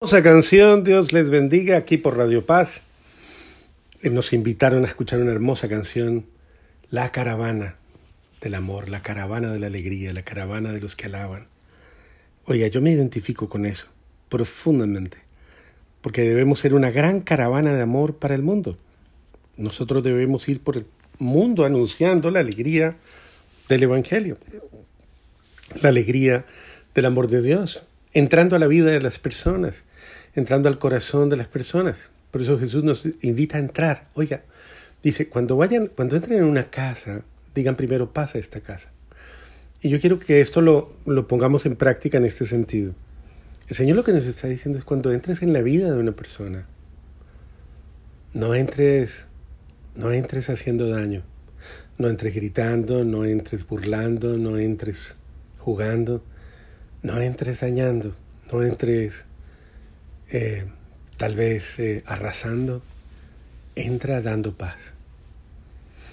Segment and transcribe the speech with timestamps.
[0.00, 2.82] Hermosa canción, Dios les bendiga aquí por Radio Paz.
[4.00, 6.24] Eh, Nos invitaron a escuchar una hermosa canción,
[6.88, 7.74] La caravana
[8.40, 11.48] del amor, la caravana de la alegría, la caravana de los que alaban.
[12.44, 13.86] Oiga, yo me identifico con eso
[14.28, 15.18] profundamente,
[16.00, 18.78] porque debemos ser una gran caravana de amor para el mundo.
[19.56, 20.86] Nosotros debemos ir por el
[21.18, 22.98] mundo anunciando la alegría
[23.68, 24.38] del Evangelio,
[25.82, 26.46] la alegría
[26.94, 29.82] del amor de Dios, entrando a la vida de las personas,
[30.38, 32.10] entrando al corazón de las personas.
[32.30, 34.08] Por eso Jesús nos invita a entrar.
[34.14, 34.42] Oiga,
[35.02, 37.24] dice, cuando vayan, cuando entren en una casa,
[37.54, 38.90] digan primero, pasa esta casa.
[39.80, 42.94] Y yo quiero que esto lo, lo pongamos en práctica en este sentido.
[43.68, 46.12] El Señor lo que nos está diciendo es cuando entres en la vida de una
[46.12, 46.66] persona,
[48.32, 49.24] no entres,
[49.94, 51.22] no entres haciendo daño,
[51.98, 55.16] no entres gritando, no entres burlando, no entres
[55.58, 56.22] jugando,
[57.02, 58.16] no entres dañando,
[58.50, 59.26] no entres
[60.30, 60.66] eh,
[61.16, 62.82] tal vez eh, arrasando,
[63.74, 64.76] entra dando paz.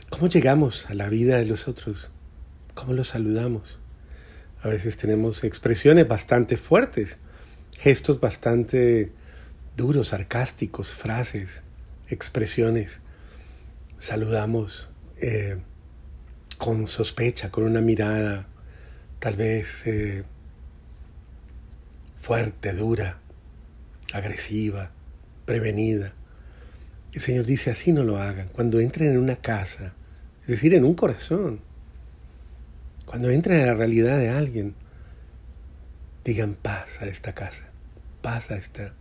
[0.10, 2.10] ¿Cómo llegamos a la vida de los otros?
[2.76, 3.78] ¿Cómo los saludamos?
[4.62, 7.18] A veces tenemos expresiones bastante fuertes,
[7.78, 9.12] gestos bastante
[9.76, 11.62] duros, sarcásticos, frases,
[12.08, 13.02] expresiones.
[14.00, 15.58] Saludamos eh,
[16.58, 18.48] con sospecha, con una mirada
[19.20, 19.84] tal vez
[22.16, 23.20] fuerte, dura,
[24.14, 24.92] agresiva,
[25.46, 26.14] prevenida.
[27.14, 28.50] El Señor dice, así no lo hagan.
[28.50, 29.94] Cuando entren en una casa,
[30.42, 31.62] es decir, en un corazón,
[33.06, 34.76] cuando entren en la realidad de alguien,
[36.24, 37.66] digan paz a esta casa,
[38.22, 38.94] paz a esta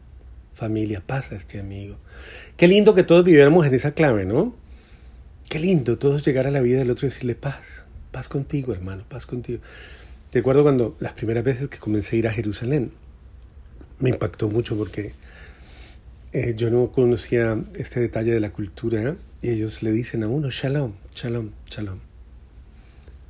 [0.53, 1.99] familia, paz a este amigo.
[2.57, 4.55] Qué lindo que todos viviéramos en esa clave, ¿no?
[5.49, 9.05] Qué lindo todos llegar a la vida del otro y decirle paz, paz contigo, hermano,
[9.09, 9.61] paz contigo.
[10.33, 12.93] Recuerdo cuando las primeras veces que comencé a ir a Jerusalén,
[13.99, 15.13] me impactó mucho porque
[16.33, 20.51] eh, yo no conocía este detalle de la cultura y ellos le dicen a uno,
[20.51, 22.01] shalom, shalom, shalom.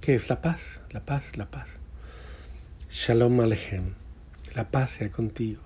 [0.01, 0.81] ¿Qué es la paz?
[0.91, 1.79] La paz, la paz.
[2.91, 3.95] Shalom Alejem,
[4.55, 5.61] la paz sea contigo.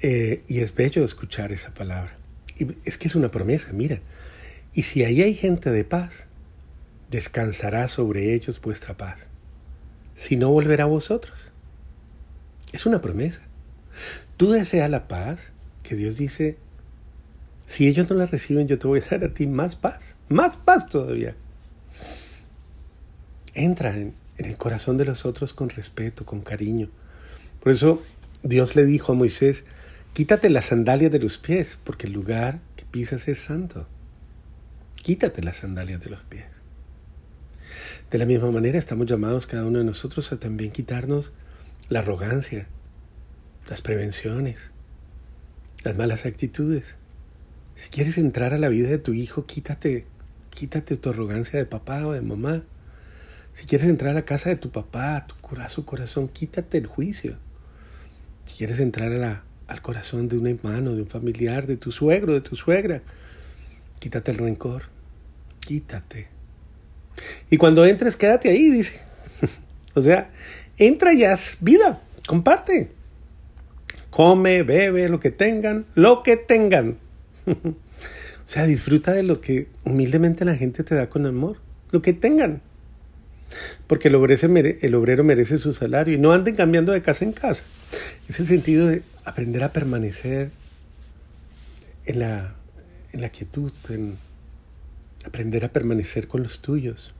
[0.00, 2.16] Eh, y es bello escuchar esa palabra.
[2.56, 4.00] Y es que es una promesa, mira.
[4.74, 6.26] Y si ahí hay gente de paz,
[7.10, 9.28] descansará sobre ellos vuestra paz.
[10.14, 11.50] Si no, volverá a vosotros.
[12.72, 13.48] Es una promesa.
[14.36, 16.58] Tú deseas la paz, que Dios dice,
[17.66, 20.56] si ellos no la reciben, yo te voy a dar a ti más paz, más
[20.56, 21.36] paz todavía.
[23.54, 26.88] Entra en, el corazón de los otros con respeto, con cariño.
[27.60, 28.02] Por eso
[28.42, 29.64] Dios le dijo a Moisés,
[30.14, 33.88] quítate las sandalias de los pies, porque el lugar que pisas es santo.
[34.94, 36.46] Quítate las sandalias de los pies.
[38.10, 41.32] De la misma manera estamos llamados cada uno de nosotros a también quitarnos
[41.88, 42.68] la arrogancia,
[43.68, 44.70] las prevenciones,
[45.84, 46.96] las malas actitudes.
[47.74, 50.06] Si quieres entrar a la vida de tu hijo, quítate,
[50.50, 52.64] quítate tu arrogancia de papá o de mamá.
[53.54, 56.86] Si quieres entrar a la casa de tu papá, a tu corazón, corazón, quítate el
[56.86, 57.36] juicio.
[58.46, 61.92] Si quieres entrar a la, al corazón de un hermano, de un familiar, de tu
[61.92, 63.02] suegro, de tu suegra,
[64.00, 64.84] quítate el rencor.
[65.60, 66.28] Quítate.
[67.50, 69.00] Y cuando entres, quédate ahí, dice.
[69.94, 70.30] o sea,
[70.78, 72.97] entra y haz vida, comparte.
[74.10, 76.98] Come, bebe, lo que tengan, lo que tengan.
[77.46, 77.74] o
[78.44, 81.58] sea, disfruta de lo que humildemente la gente te da con amor,
[81.90, 82.62] lo que tengan.
[83.86, 87.24] Porque el obrero, merece, el obrero merece su salario y no anden cambiando de casa
[87.24, 87.62] en casa.
[88.28, 90.50] Es el sentido de aprender a permanecer
[92.04, 92.54] en la,
[93.12, 94.16] en la quietud, en
[95.24, 97.14] aprender a permanecer con los tuyos.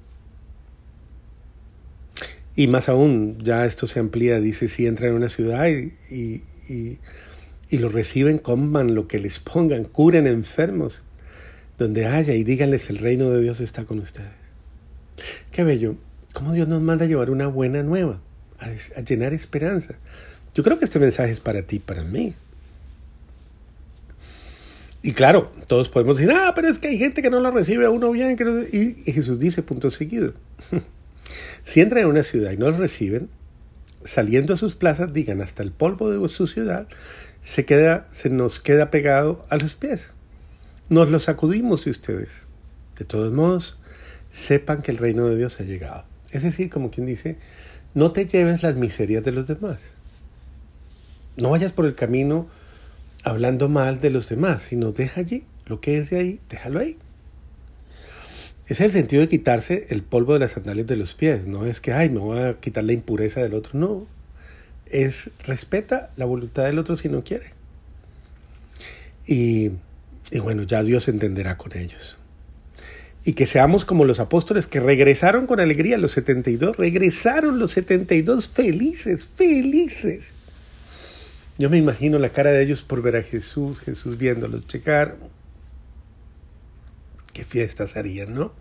[2.56, 6.98] Y más aún, ya esto se amplía, dice, si entran en una ciudad y, y,
[7.76, 11.02] lo reciben, coman lo que les pongan, curen enfermos,
[11.76, 14.30] donde haya y díganles el reino de Dios está con ustedes.
[15.50, 15.96] Qué bello,
[16.32, 18.20] cómo Dios nos manda a llevar una buena nueva,
[18.58, 19.94] a, llenar esperanza.
[20.54, 22.34] Yo creo que este mensaje es para ti, para mí.
[25.02, 27.86] Y claro, todos podemos decir, ah, pero es que hay gente que no lo recibe
[27.86, 28.36] a uno bien.
[28.36, 30.34] Que y, Jesús dice, punto seguido,
[31.64, 33.28] si entran en una ciudad y no lo reciben,
[34.08, 36.88] saliendo a sus plazas, digan, hasta el polvo de su ciudad
[37.42, 40.10] se, queda, se nos queda pegado a los pies.
[40.88, 42.30] Nos lo sacudimos de ustedes.
[42.98, 43.76] De todos modos,
[44.30, 46.04] sepan que el reino de Dios ha llegado.
[46.30, 47.36] Es decir, como quien dice,
[47.92, 49.78] no te lleves las miserias de los demás.
[51.36, 52.48] No vayas por el camino
[53.24, 56.98] hablando mal de los demás, sino deja allí lo que es de ahí, déjalo ahí.
[58.68, 61.46] Es el sentido de quitarse el polvo de las sandalias de los pies.
[61.46, 63.78] No es que, ay, me voy a quitar la impureza del otro.
[63.78, 64.06] No.
[64.86, 67.52] es respeta la voluntad del otro si no quiere.
[69.26, 69.70] Y,
[70.30, 72.18] y bueno, ya Dios entenderá con ellos.
[73.24, 78.48] Y que seamos como los apóstoles que regresaron con alegría los 72, regresaron los 72
[78.48, 80.28] felices, felices.
[81.58, 85.16] Yo me imagino la cara de ellos por ver a Jesús, Jesús viéndolos checar.
[87.38, 88.52] Qué fiestas harían, ¿no?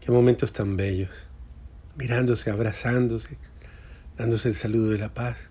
[0.00, 1.10] Qué momentos tan bellos.
[1.96, 3.36] Mirándose, abrazándose,
[4.16, 5.50] dándose el saludo de la paz.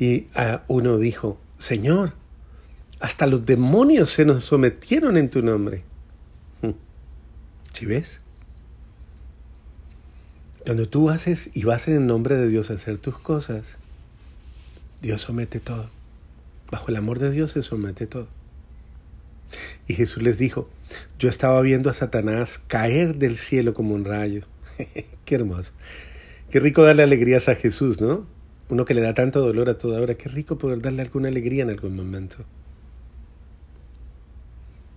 [0.00, 2.14] Y a uno dijo, Señor,
[2.98, 5.84] hasta los demonios se nos sometieron en tu nombre.
[7.72, 8.20] ¿Sí ves?
[10.66, 13.78] Cuando tú haces y vas en el nombre de Dios a hacer tus cosas,
[15.02, 15.88] Dios somete todo.
[16.68, 18.41] Bajo el amor de Dios se somete todo.
[19.88, 20.68] Y Jesús les dijo,
[21.18, 24.42] yo estaba viendo a Satanás caer del cielo como un rayo.
[25.24, 25.72] qué hermoso.
[26.50, 28.26] Qué rico darle alegrías a Jesús, ¿no?
[28.68, 31.62] Uno que le da tanto dolor a toda hora, qué rico poder darle alguna alegría
[31.62, 32.44] en algún momento.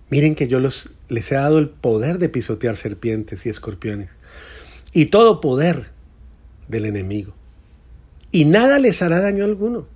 [0.08, 4.10] Miren que yo los, les he dado el poder de pisotear serpientes y escorpiones
[4.92, 5.90] y todo poder
[6.68, 7.34] del enemigo.
[8.30, 9.86] Y nada les hará daño alguno.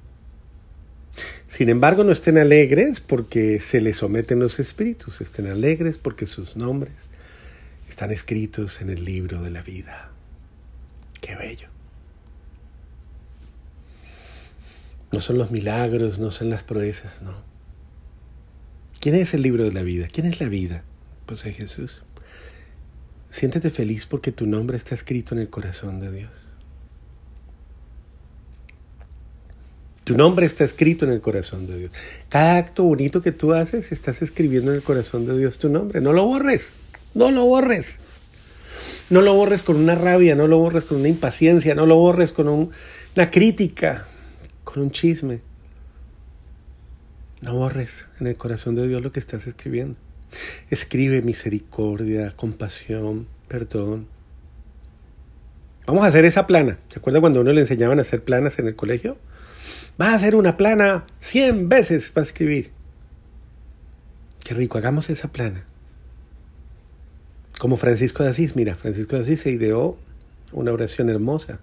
[1.61, 6.57] Sin embargo, no estén alegres porque se les someten los espíritus, estén alegres porque sus
[6.57, 6.95] nombres
[7.87, 10.11] están escritos en el libro de la vida.
[11.21, 11.69] Qué bello.
[15.12, 17.43] No son los milagros, no son las proezas, no.
[18.99, 20.09] ¿Quién es el libro de la vida?
[20.11, 20.83] ¿Quién es la vida?
[21.27, 22.01] Pues es Jesús.
[23.29, 26.50] Siéntete feliz porque tu nombre está escrito en el corazón de Dios.
[30.11, 31.93] Tu nombre está escrito en el corazón de Dios.
[32.29, 36.01] Cada acto bonito que tú haces, estás escribiendo en el corazón de Dios tu nombre.
[36.01, 36.73] No lo borres,
[37.15, 37.99] no lo borres.
[39.09, 42.33] No lo borres con una rabia, no lo borres con una impaciencia, no lo borres
[42.33, 44.09] con una crítica,
[44.65, 45.43] con un chisme.
[47.41, 49.95] No borres en el corazón de Dios lo que estás escribiendo.
[50.71, 54.09] Escribe misericordia, compasión, perdón.
[55.87, 56.81] Vamos a hacer esa plana.
[56.89, 59.17] ¿Se acuerda cuando uno le enseñaban a hacer planas en el colegio?
[60.00, 62.70] Va a hacer una plana 100 veces para escribir.
[64.43, 65.64] Qué rico, hagamos esa plana.
[67.58, 69.99] Como Francisco de Asís, mira, Francisco de Asís se ideó
[70.52, 71.61] una oración hermosa.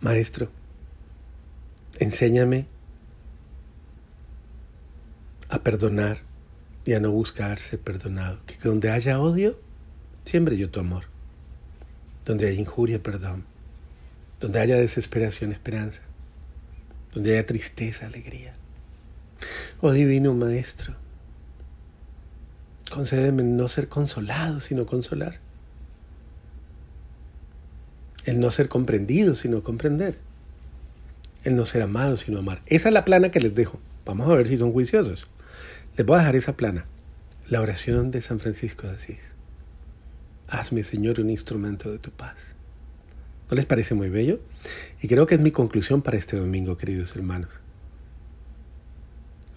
[0.00, 0.50] Maestro,
[1.98, 2.66] enséñame
[5.50, 6.22] a perdonar
[6.86, 8.40] y a no buscar ser perdonado.
[8.46, 9.60] Que donde haya odio,
[10.24, 11.04] siempre yo tu amor.
[12.24, 13.44] Donde haya injuria, perdón
[14.40, 16.02] donde haya desesperación, esperanza,
[17.12, 18.54] donde haya tristeza, alegría.
[19.80, 20.96] Oh Divino Maestro,
[22.90, 25.38] concédeme no ser consolado, sino consolar.
[28.24, 30.18] El no ser comprendido, sino comprender.
[31.42, 32.60] El no ser amado, sino amar.
[32.66, 33.80] Esa es la plana que les dejo.
[34.04, 35.26] Vamos a ver si son juiciosos.
[35.96, 36.84] Les voy a dejar esa plana.
[37.48, 39.18] La oración de San Francisco de Asís.
[40.48, 42.54] Hazme, Señor, un instrumento de tu paz.
[43.50, 44.40] ¿No les parece muy bello?
[45.02, 47.50] Y creo que es mi conclusión para este domingo, queridos hermanos.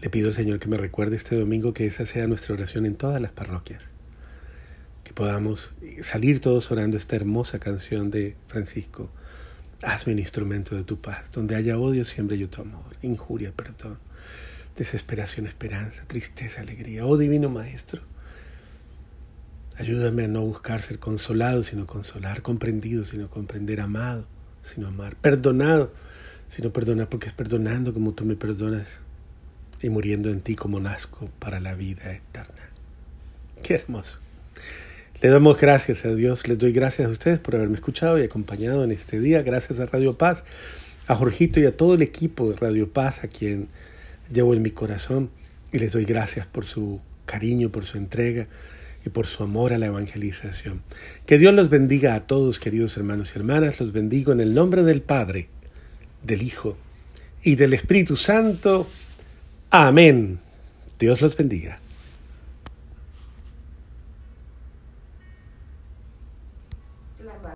[0.01, 2.95] Le pido al Señor que me recuerde este domingo que esa sea nuestra oración en
[2.95, 3.83] todas las parroquias.
[5.03, 9.11] Que podamos salir todos orando esta hermosa canción de Francisco.
[9.83, 11.31] Hazme un instrumento de tu paz.
[11.31, 12.97] Donde haya odio, siempre yo tu amor.
[13.03, 13.99] Injuria, perdón.
[14.75, 17.05] Desesperación, esperanza, tristeza, alegría.
[17.05, 18.01] Oh Divino Maestro.
[19.77, 24.27] Ayúdame a no buscar ser consolado, sino consolar, comprendido, sino comprender, amado,
[24.61, 25.91] sino amar, perdonado,
[26.47, 28.87] sino perdonar, porque es perdonando como tú me perdonas
[29.81, 32.69] y muriendo en ti como nazco para la vida eterna.
[33.63, 34.19] Qué hermoso.
[35.21, 38.83] Le damos gracias a Dios, les doy gracias a ustedes por haberme escuchado y acompañado
[38.83, 39.41] en este día.
[39.41, 40.43] Gracias a Radio Paz,
[41.07, 43.69] a Jorgito y a todo el equipo de Radio Paz, a quien
[44.31, 45.31] llevo en mi corazón.
[45.71, 48.47] Y les doy gracias por su cariño, por su entrega
[49.05, 50.81] y por su amor a la evangelización.
[51.25, 53.79] Que Dios los bendiga a todos, queridos hermanos y hermanas.
[53.79, 55.49] Los bendigo en el nombre del Padre,
[56.23, 56.77] del Hijo
[57.43, 58.87] y del Espíritu Santo.
[59.69, 60.39] Amén.
[60.99, 61.79] Dios los bendiga.